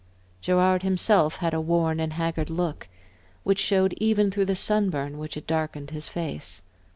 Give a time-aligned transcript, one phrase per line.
[0.41, 2.87] Gerard himself had a worn and haggard look,
[3.43, 6.63] which showed even through the sun burn which had darkened his face.